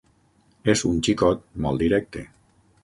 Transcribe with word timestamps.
És 0.73 0.81
un 0.93 0.97
xicot 1.09 1.45
molt 1.67 1.85
directe. 1.87 2.29